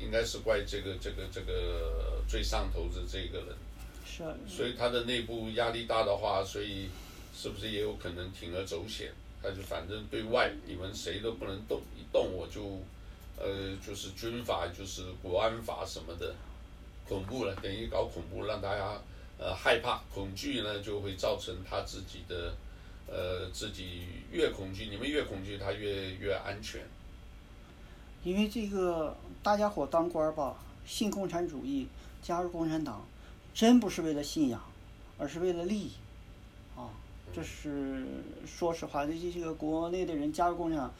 [0.00, 3.56] 应该是怪这个这个这个最上头的这个人。
[4.04, 4.22] 是。
[4.48, 6.88] 所以他的内部压力大的话，所以
[7.34, 9.12] 是不是也有可能铤而走险？
[9.42, 12.80] 他就反正对外你们谁都不能动，一动我就。
[13.38, 16.34] 呃，就是军法，就是国安法什么的，
[17.06, 18.98] 恐怖了，等于搞恐怖，让大家
[19.38, 22.54] 呃害怕、恐惧呢，就会造成他自己的
[23.06, 26.80] 呃自己越恐惧，你们越恐惧，他越越安全。
[28.24, 31.86] 因为这个大家伙当官吧，信共产主义，
[32.22, 33.06] 加入共产党，
[33.52, 34.60] 真不是为了信仰，
[35.18, 35.92] 而是为了利益，
[36.74, 36.88] 啊，
[37.34, 38.06] 这是
[38.46, 40.90] 说实话，这这个国内的人加入共产党。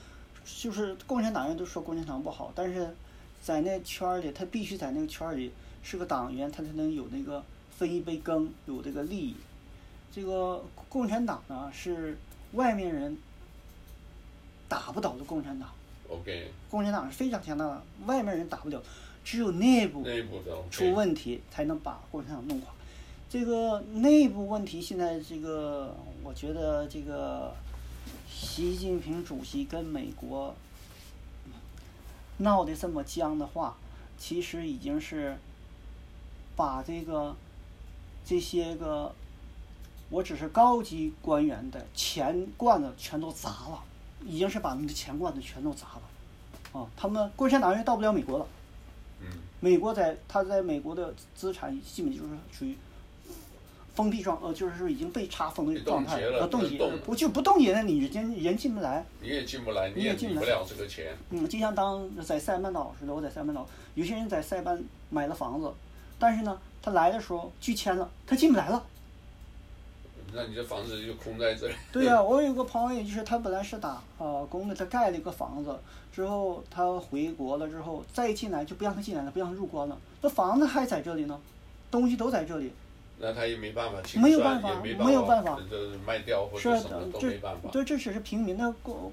[0.46, 2.94] 就是共产党员都说共产党不好，但是
[3.42, 5.50] 在那圈儿里，他必须在那个圈儿里
[5.82, 7.42] 是个党员，他才能有那个
[7.76, 9.34] 分一杯羹，有这个利益。
[10.12, 12.16] 这个共产党呢，是
[12.52, 13.18] 外面人
[14.68, 15.68] 打不倒的共产党。
[16.08, 16.50] OK。
[16.70, 18.80] 共产党是非常强大的，外面人打不了，
[19.24, 20.06] 只有内部
[20.70, 22.72] 出问题才能把共产党弄垮。
[23.28, 27.52] 这个内部问题现在这个，我觉得这个。
[28.28, 30.54] 习近平主席跟美国
[32.38, 33.76] 闹得这么僵的话，
[34.18, 35.36] 其实已经是
[36.54, 37.36] 把这个
[38.24, 39.14] 这些个
[40.10, 43.82] 我只是高级官员的钱罐子全都砸了，
[44.24, 46.80] 已经是把你的钱罐子全都砸了。
[46.80, 48.46] 啊，他们共产党员到不了美国了。
[49.60, 52.76] 美国在他在美国的资产基本就是属于。
[53.96, 61.16] 封闭状，呃，就是说已经被查封的状态，呃，冻结，不就不冻结了，你人人进不来，你也进不来，你也进不了这个钱。
[61.30, 64.78] 嗯，就像当在塞班岛似的，我在塞班岛，有些人在塞班
[65.08, 65.72] 买了房子，
[66.18, 68.84] 但是呢，他来的时候拒签了，他进不来了。
[70.34, 71.74] 那你这房子就空在这里。
[71.90, 75.74] 对呀、啊，我有个朋友，就是他本来是打呃工的，他盖了一个房子，
[76.12, 81.40] 之后他回国了之后再进来就不让他进来了，不让他入关了，那房子还在这里呢，
[81.90, 82.70] 东西都在这里。
[83.18, 87.70] 那他也没办法清算，没有办法，没有办法，就是卖掉或者什么都没办法。
[87.70, 89.10] 对，这只是平民的共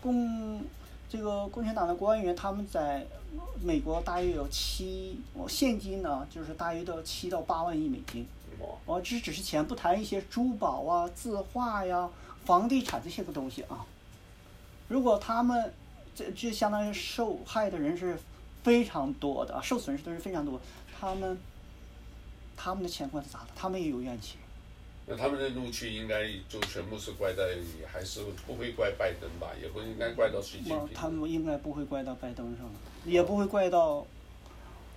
[0.00, 0.62] 共
[1.08, 3.04] 这个共产党的官员，他们在
[3.60, 8.24] 美国大约有七，现金呢就是大约到七到八万亿美金。
[8.86, 12.08] 哦，这只是钱，不谈一些珠宝啊、字画呀、
[12.44, 13.84] 房地产这些个东西啊。
[14.86, 15.74] 如果他们
[16.14, 18.16] 这这相当于受害的人是
[18.62, 20.60] 非常多的，受损失的人非常多，
[21.00, 21.36] 他们。
[22.62, 24.36] 他们的钱罐是砸的，他们也有怨气。
[25.06, 27.56] 那他们的怒气应该就全部是怪在，
[27.90, 29.48] 还是不会怪拜登吧？
[29.62, 30.90] 也不应该怪到习近平。
[30.94, 32.70] 他们应该不会怪到拜登上，
[33.06, 34.06] 也不会怪到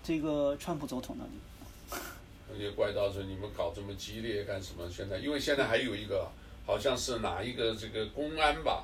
[0.03, 2.61] 这个川普总统那里。
[2.61, 4.89] 也怪到说你们搞这么激烈干什么？
[4.91, 6.29] 现在因为现在还有一个，
[6.65, 8.83] 好像是哪一个这个公安吧。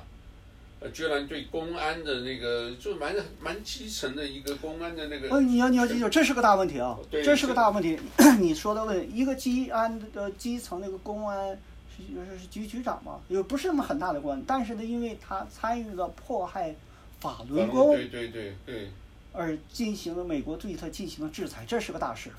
[0.80, 5.28] 呃，居然对公安的那个就蛮蛮基层的一个公安的那个。
[5.28, 6.98] 哦，你要你要记住，这是个大问题啊！
[7.10, 7.98] 这是个大问题。
[8.40, 11.50] 你说的问题，一个基安的基层那个公安
[11.94, 16.74] 是是是局局长嘛，也不是那么很大的官，但是呢，因为他参与了迫害
[17.20, 18.90] 法轮功，对对对对，
[19.34, 22.30] 而进行了美国对他进行了制裁，这是个大事。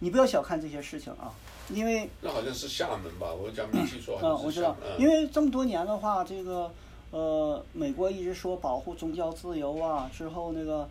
[0.00, 1.30] 你不要小看这些事情啊，
[1.68, 3.32] 因为那好像是厦门吧？
[3.32, 4.18] 我讲没记错。
[4.20, 6.68] 嗯，我知道，因为这么多年的话，这个。
[7.10, 10.86] 呃，美国一直说保护宗教自由啊，之后那个，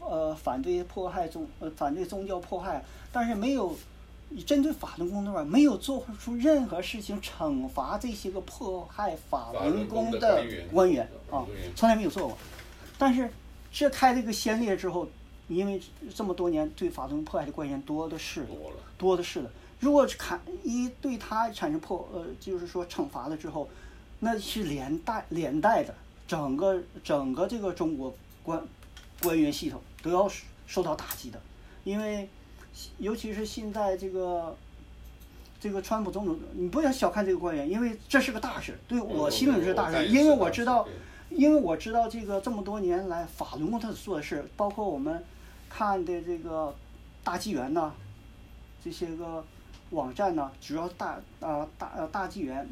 [0.00, 3.72] 呃，反对迫害宗，呃，反对宗教迫害，但是没有
[4.44, 11.46] 针对法轮功的话，没有做出任何事情惩罚这些个迫害法轮功的官员啊，
[11.76, 12.36] 从来没有做过。
[12.98, 13.30] 但是
[13.70, 15.06] 这开了一个先例之后，
[15.46, 15.80] 因为
[16.12, 18.44] 这么多年对法轮迫害的官员多的是，
[18.98, 19.50] 多的是的。
[19.78, 23.68] 如果砍一对他产生迫，呃，就是说惩罚了之后。
[24.24, 25.92] 那是连带连带的，
[26.28, 28.62] 整个整个这个中国官
[29.20, 30.30] 官员系统都要
[30.64, 31.40] 受到打击的，
[31.82, 32.28] 因为
[32.98, 34.56] 尤其是现在这个
[35.58, 40.86] 这个川普总统，你不要小看这个官员，因为这是个大事，对我心里是大事，因为我知道，
[41.28, 45.20] 因为我知道这个这么多年来法轮功他做的事，包括我们
[45.68, 46.72] 看的这个
[47.24, 47.90] 大纪元呐，
[48.84, 49.44] 这些个
[49.90, 52.68] 网站呐，主要大啊大呃大纪元。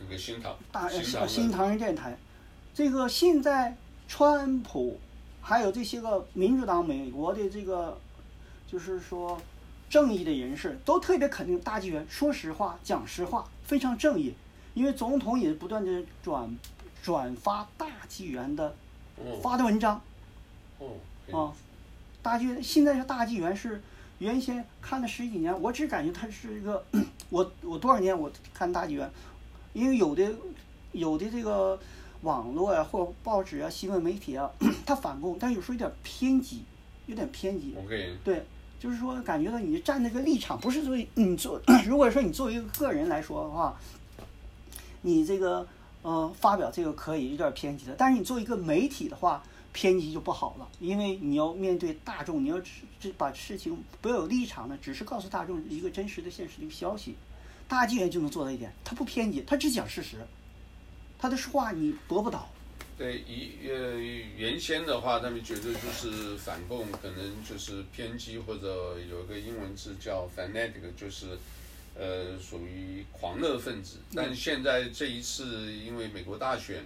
[0.00, 2.16] 那个新唐，大新唐人电台，
[2.72, 4.98] 这个现在川普，
[5.40, 7.98] 还有这些个民主党美国的这个，
[8.66, 9.40] 就是说
[9.90, 14.34] 正义的人士都特别肯定大纪元，说实话，讲实话，非常正义。
[14.74, 16.56] 因为总统也不断的转
[17.02, 18.76] 转发大纪元的
[19.42, 20.00] 发的文章，
[20.78, 20.92] 哦，
[21.32, 21.52] 啊，
[22.22, 23.82] 大纪元现在是大纪元是
[24.20, 26.84] 原先看了十几年，我只感觉它是一个，
[27.30, 29.10] 我我多少年我看大纪元，
[29.78, 30.28] 因为有的
[30.90, 31.78] 有的这个
[32.22, 34.50] 网络啊或报纸啊新闻媒体啊，
[34.84, 36.64] 它反共，但有时候有点偏激，
[37.06, 37.76] 有点偏激。
[37.78, 38.16] OK。
[38.24, 38.44] 对，
[38.80, 43.78] 就是说感觉到你站那个立场不是作为你做， 如果说你作为一个个人来说的话，
[45.02, 45.64] 你这个
[46.02, 49.42] 呃发表这个可以有点偏激的，但是你作为一个媒体的话。
[49.70, 52.58] 偏激就不好了，因为你要面对大众，你要
[52.98, 57.14] 只把事情不要有立场的，只是告诉大众一个真实的、现实的一个消息。
[57.68, 60.16] 大纪元就能做到一点，他不偏激，他只讲事实，
[61.18, 62.50] 他的话你驳不倒。
[62.96, 63.94] 对，以呃
[64.36, 71.38] 原先的话，他们觉得就是反共，可能就是偏激，或者有一个英文字叫 fanatic，就是
[71.96, 73.98] 呃属于狂热分子。
[74.14, 76.82] 但现在这一次，因为美国大选。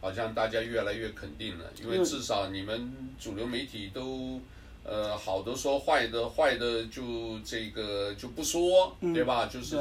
[0.00, 2.88] 好像大家越来越肯定了，因为至少你们
[3.18, 4.40] 主流媒体都，
[4.84, 9.46] 呃，好的说坏的，坏的就这个就不说，对吧？
[9.46, 9.74] 就是，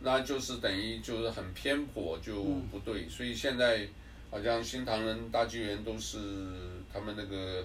[0.00, 3.08] 那就是等于就是很偏颇，就不对。
[3.08, 3.86] 所以现在
[4.30, 6.18] 好像新唐人、大纪元都是
[6.92, 7.64] 他们那个，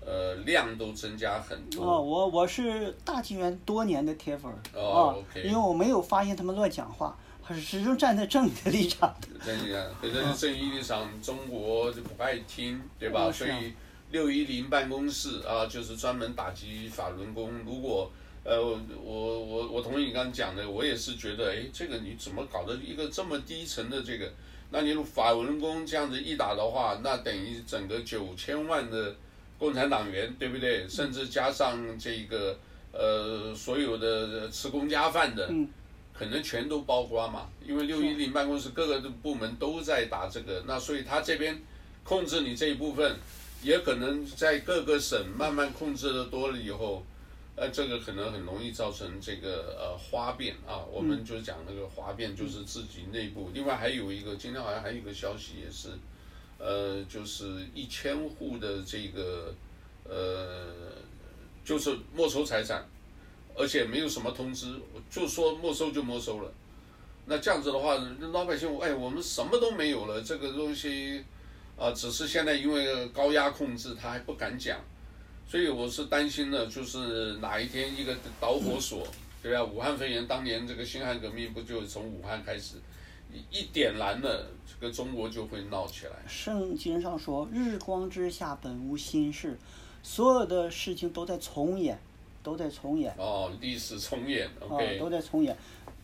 [0.00, 1.84] 呃，量都增加很多。
[1.84, 7.16] 哦，我我是大纪元多年的铁粉儿，哦，OK，因为我没有发现他们乱讲话。
[7.50, 9.10] 始终站在正义的立场。
[9.42, 13.32] 正义啊，反正正义立场，中国就不爱听，对吧？
[13.32, 13.72] 所以
[14.10, 17.50] 六一零办公室啊，就是专门打击法轮功。
[17.64, 18.10] 如果
[18.48, 18.58] 呃，
[19.04, 24.32] 我我我同意你刚刚讲的，我也是觉得，哎，这个你怎么搞的一个这么低层的这个？
[24.70, 29.14] 那你法轮功这样子一打的话，那等于整个九千万的
[29.58, 30.88] 共产党员，对不对？
[30.88, 32.58] 甚至加上这个
[32.92, 35.48] 呃，所有的吃公家饭的。
[35.50, 35.68] 嗯
[36.18, 41.56] 可能全都包括嘛，因为六一零办公室各个的部门都在打这个，那所以他这边
[42.02, 43.14] 控制你这一部分，
[43.62, 47.04] 也可能在各个省慢慢控制的多了以后，
[47.58, 50.84] 呃，这个可能很容易造成这个呃花变啊。
[50.92, 53.50] 我们就讲那个花变，就是自己内部。
[53.52, 55.88] 另外还有一个，今天好像还有一个消息也是，
[56.58, 59.54] 呃，就是一千户的这个
[60.04, 60.72] 呃，
[61.64, 62.86] 就是没收财产。
[63.60, 64.72] 而且没有什么通知，
[65.10, 66.52] 就说没收就没收了。
[67.26, 67.96] 那这样子的话，
[68.32, 71.24] 老百姓，哎，我们什么都没有了，这个东西，
[71.76, 74.78] 啊，只是现在因为高压控制，他还不敢讲。
[75.48, 79.06] 所以我是担心呢，就是哪一天一个导火索，
[79.42, 79.64] 对吧？
[79.64, 82.74] 武汉肺炎当年这个辛亥革命不就从武汉开始，
[83.50, 86.12] 一点燃了，这个中国就会闹起来。
[86.28, 89.58] 圣经上说：“日光之下本无新事，
[90.02, 91.98] 所有的事情都在重演。”
[92.40, 95.54] 都在重演哦，历史重演，OK，哦，都在重演，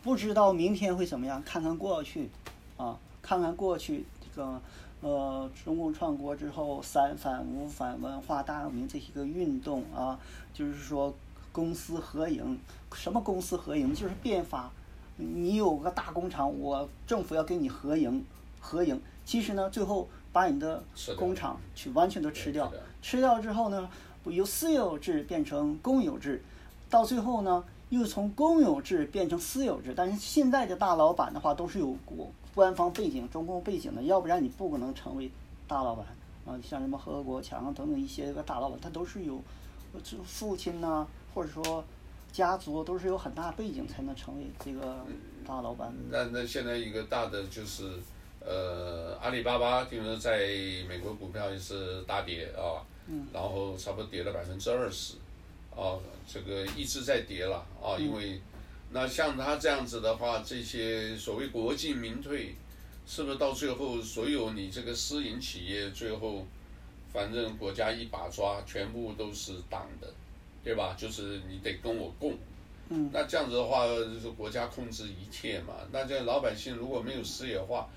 [0.03, 1.41] 不知道明天会怎么样？
[1.43, 2.29] 看看过去，
[2.77, 4.61] 啊，看看过去这个，
[5.01, 10.19] 呃，中共创国之后，三反五反文化大革命这些个运动啊，
[10.53, 11.13] 就是说
[11.51, 12.59] 公私合营，
[12.93, 13.93] 什么公私合营？
[13.93, 14.71] 就是变法，
[15.17, 18.25] 你有个大工厂，我政府要跟你合营，
[18.59, 20.83] 合营，其实呢，最后把你的
[21.17, 23.89] 工厂去完全都吃掉，吃掉之后呢？
[24.25, 26.43] 由私有制变成公有制，
[26.89, 29.93] 到最后呢，又从公有制变成私有制。
[29.95, 35.29] 但是现在的大老板的话，都是有国官方背景、中共背景的，要不然你不可能成为
[35.67, 36.05] 大老板
[36.47, 36.57] 啊。
[36.63, 39.39] 像什么何国强等等一些个大老板，他都是有
[40.25, 41.83] 父亲呐、啊，或者说
[42.31, 45.05] 家族都是有很大背景才能成为这个
[45.45, 45.93] 大老板。
[46.09, 47.99] 那那现在一个大的就是，
[48.39, 50.47] 呃，阿里巴巴就是在
[50.87, 52.81] 美国股票也是大跌啊。
[53.07, 55.13] 嗯，然后差不多跌了百分之二十，
[55.75, 55.93] 啊，
[56.27, 58.41] 这个一直在跌了啊，因为，
[58.95, 62.55] 那像他这样子的话，这些所谓国进民退，
[63.05, 66.47] 是不是到最后所有你这个私营企业最后，
[67.11, 70.07] 反正国家一把抓，全部都是党的，
[70.63, 70.95] 对吧？
[70.97, 72.37] 就是你得跟我共，
[72.87, 77.89] 嗯，那这样子的话，就是国家控制一切嘛，那这老百姓如果没有私有化，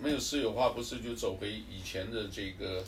[0.00, 2.82] 没有私有化，不是就走回以前的这个？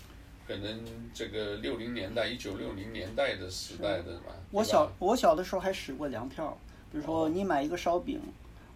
[0.48, 0.80] 可能
[1.12, 4.26] 这个六零年代，一九六零年代的时代的嘛。
[4.52, 6.56] 我小我小的时候还使过粮票，
[6.96, 8.18] 比如说你买一个烧饼，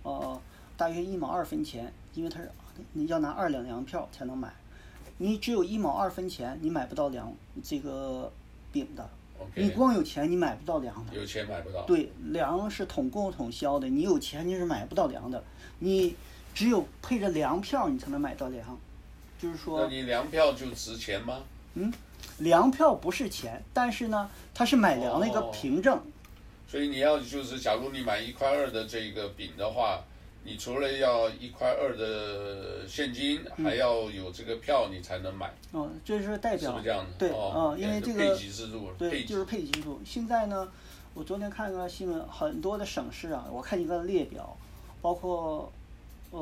[0.03, 0.39] 呃，
[0.77, 2.51] 大约一毛二分钱，因为它是
[2.93, 4.53] 你要拿二两粮票才能买，
[5.17, 7.33] 你只有一毛二分钱，你买不到粮
[7.65, 8.31] 这个
[8.71, 9.09] 饼的。
[9.39, 11.15] Okay, 你光有钱你买不到粮的。
[11.15, 11.81] 有钱买不到。
[11.87, 15.43] 对，粮是统购统销的，你有钱你是买不到粮的，
[15.79, 16.15] 你
[16.53, 18.79] 只有配着粮票你才能买到粮，
[19.39, 19.81] 就是说。
[19.81, 21.39] 那你粮票就值钱吗？
[21.73, 21.91] 嗯，
[22.41, 25.97] 粮票不是钱，但是呢，它是买粮的一个凭证。
[25.97, 26.03] 哦，
[26.71, 30.05] 所以你要就是，假如你买一块二的这个饼的话，
[30.45, 35.53] 你除了要一块二的现金，嗯、还要有这个票，你才能买。
[35.73, 36.71] 哦，这是代表。
[36.71, 37.11] 是不是这样的？
[37.19, 40.01] 对，哦，因为这个配给制度，对，就是配给制度。
[40.05, 40.71] 现在呢，
[41.13, 44.57] 我昨天看了新闻，很多的省市啊，我看一个列表，
[45.03, 45.73] 包括，
[46.31, 46.39] 呃，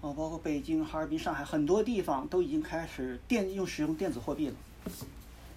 [0.00, 4.54] 哦，包括北京、哈尔滨、上海，很多地方都已经开始电用使用电子货币了。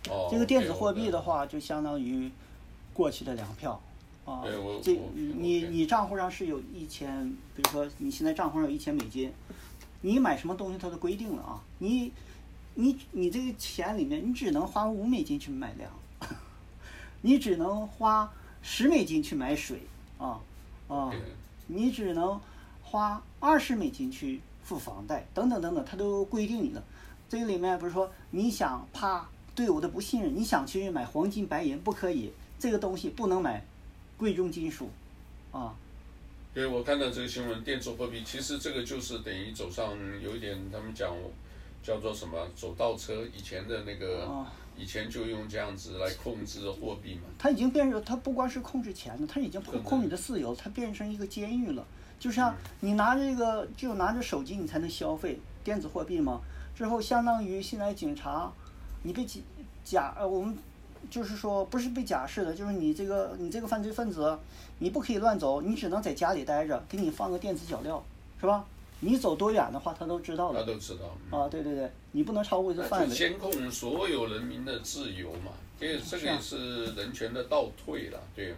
[0.09, 0.27] 哦。
[0.29, 2.29] 这个电子货币的话，就相当于
[2.95, 3.79] 过期的粮票。
[4.25, 4.41] 啊，
[4.81, 9.31] 这你你账户上是有一千，比如说你现在账户上有一千美金，
[10.01, 12.11] 你买什么东西它都规定了啊，你
[12.73, 15.91] 你你这个钱里面你只能花五美金去买粮，
[17.21, 18.33] 你只能花
[18.63, 19.81] 十美金去买水
[20.17, 20.41] 啊
[20.87, 21.13] 啊，
[21.67, 22.41] 你只能
[22.81, 26.83] 花二十美金去付房贷等等等等，它都规定你了。
[27.29, 32.31] 这个里面不是说你想怕对我的不信任，你想去买黄金白银不可以，
[32.65, 33.63] 这个东西不能买。
[34.17, 34.89] 贵重金属，
[35.51, 35.75] 啊，
[36.51, 41.13] 对，我看到这个新闻，电子货币其实这个就是等于走上有一点，他们讲
[41.83, 47.23] 叫做什么走倒车，以前的那个，啊、以前就用这样子来控制货币嘛。
[47.37, 51.85] 它已经变成，它不光是控制钱了，它已经控控你的自由，它变成一个监狱了。
[52.17, 56.39] 就像你拿这个，只有拿着手机你才能消费电子货币嘛。
[56.73, 58.49] 之后相当于现在警察，
[59.03, 59.41] 你被假
[59.83, 60.57] 假呃我们。
[61.09, 64.37] 就是说，不是被假释的，就是你这个你这个犯罪分子，
[64.79, 67.99] 你不可以乱走，你只能在家里待着，给你放个电子脚镣，
[68.39, 68.65] 是吧？
[69.01, 70.61] 你走多远的话，他都知道的。
[70.61, 71.01] 他都知道。
[71.31, 73.13] 嗯、啊，对对对，你不能超过这范围。
[73.13, 78.55] 监控所有人民的自由嘛，这这个是人权的倒退了，对。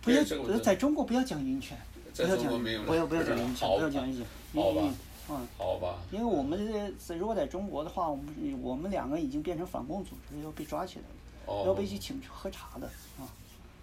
[0.00, 0.22] 不要，
[0.60, 1.76] 在中国不要讲人权，
[2.14, 2.82] 在中国没有。
[2.84, 4.24] 不要不要讲人权，不要讲人权。
[4.54, 4.82] 好吧。
[5.28, 5.36] 嗯。
[5.58, 5.98] 好吧。
[6.12, 8.24] 因为我们这如果在中国的话，我们
[8.62, 11.14] 我们两个已经变成反共组织，要被抓起来了。
[11.46, 12.86] 要被去请去喝茶的
[13.18, 13.28] 啊。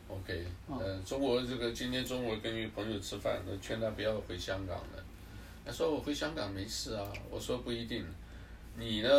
[0.09, 5.03] OK，嗯、呃，中国这个今天中午跟一个朋友吃饭，我劝他不要回香港了。
[5.65, 8.05] 他说我回香港没事啊，我说不一定。
[8.79, 9.09] 你呢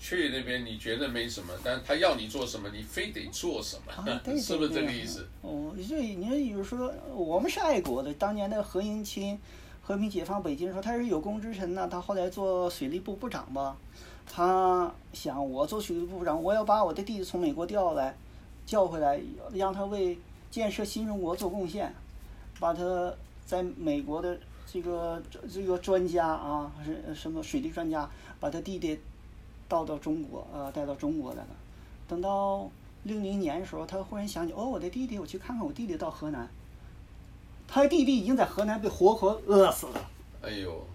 [0.00, 5.28] 去那边你觉得没什么，但他要你做什么，你非得做什么，啊、对 对对是不是这个意思？
[5.42, 9.38] 哦，所以你比如说我们是爱国的，当年那个何应钦
[9.82, 13.76] 和平解放北京的时候，他是有功之臣呐，他后来做水利部部长吧。
[14.24, 18.14] 他想，我做水利部部长，我要把我的弟弟从美国调来，
[18.64, 19.20] 叫回来，
[19.52, 20.16] 让他为
[20.50, 21.92] 建设新中国做贡献，
[22.60, 23.12] 把他
[23.44, 25.20] 在美国的这个
[25.52, 28.08] 这个专家啊，还是什么水利专家，
[28.38, 28.94] 把他弟弟
[29.66, 31.48] 带到中国，呃，带到中国来了。
[32.06, 32.70] 等到
[33.02, 36.48] 六零年的时候，他忽然想起，哦，我的弟弟，我去看看我弟弟到河南，
[37.74, 40.10] 他弟弟已经在河南被活活饿死了。
[40.42, 40.86] 哎呦，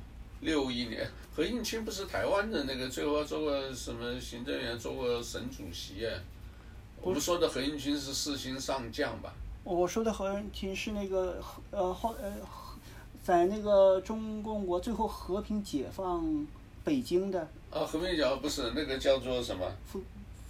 [0.41, 1.09] 六一年。
[1.35, 6.13] 何应钦不是台湾的那个，最后做过什么行政员，做过省主席啊？
[7.01, 9.33] 我们说的何应钦是四星上将吧？
[9.63, 12.31] 我说的何应钦是那个呃后呃，
[13.23, 16.45] 在那个中共国最后和平解放
[16.83, 17.41] 北京的。
[17.71, 19.65] 啊，和平解放不是那个叫做什么？
[19.87, 19.99] 傅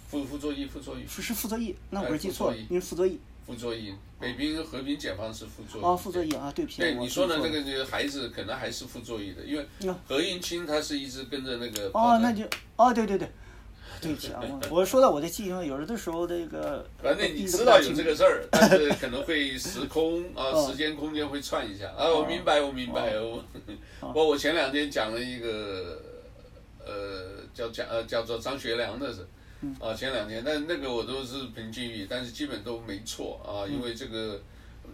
[0.06, 1.06] 傅傅作义，傅作义。
[1.06, 3.18] 是是傅作义，那我是记错了，因为傅作义。
[3.48, 5.84] 傅作义，北平和平解放是傅作义。
[5.84, 6.82] 哦，傅作义啊，对不起。
[6.82, 9.66] 对你说的这个这个孩子，可能还是傅作义的，因为
[10.06, 11.90] 何应钦他是一直跟着那个。
[11.94, 12.44] 哦，那就
[12.76, 13.26] 哦，对对对，
[14.02, 16.86] 对不起啊，我说到我的记忆，有的时候这个。
[17.02, 23.18] 反正你知道有这个事儿， 但是可能会时空啊，时间空间会串一下啊，我明白，我明白。
[23.18, 23.42] 我
[24.12, 26.02] 我我前两天讲了一个，
[26.84, 29.26] 呃，叫讲呃叫做张学良的事。
[29.80, 34.40] 啊，前两天，但那个我都是凭记忆，但是基本都没错啊，因为这个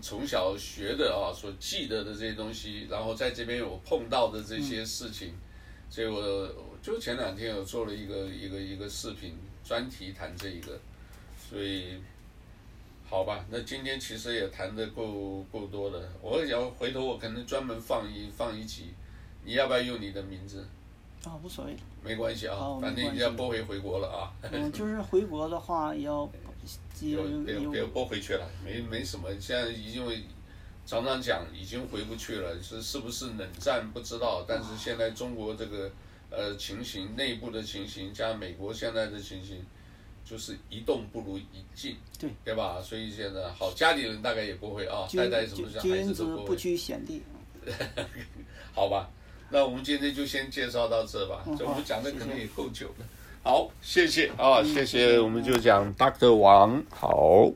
[0.00, 5.34] 从小学的啊，所记得的这些东西，然后在这边有碰到的这些事情，
[5.90, 6.50] 所以我
[6.82, 10.80] 就前两天有做了一个一个一个视频专题谈这一个，
[11.38, 11.98] 所以
[13.06, 18.94] 好吧，那今天其实也谈的够够多的，我想回头我可能专门放一放一集，
[19.44, 20.66] 你要不要用你的名字？
[21.25, 24.33] 啊，无所谓，没关系啊，反正你要拨回回国了啊。
[24.51, 26.29] 嗯，就是回国的话要，
[27.01, 30.05] 别别别拨回去了，没没什么，现在已经
[30.87, 35.91] 常常讲已经回不去了，是是不是冷战不知道，但是现在中国这个
[36.31, 39.64] 呃情形，内部的情形加美国现在的情形，
[40.25, 42.83] 就是一动不如一静，对对吧？
[42.83, 46.47] 所以现在好，家里人大概也不会啊，带带什么孩子都不会。
[46.49, 47.22] 不拘贤地。
[48.75, 49.09] 好吧。
[49.55, 53.07] 那我们今天就先介绍到这吧，这我们讲的可能也够久了。
[53.44, 56.34] 好，谢谢啊，谢谢，我们就讲 Dr.
[56.34, 57.52] 王好。